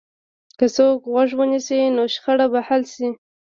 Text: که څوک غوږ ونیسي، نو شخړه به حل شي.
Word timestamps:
که 0.57 0.65
څوک 0.75 0.99
غوږ 1.11 1.29
ونیسي، 1.37 1.81
نو 1.95 2.03
شخړه 2.13 2.45
به 2.51 2.59
حل 2.67 2.83
شي. 2.93 3.07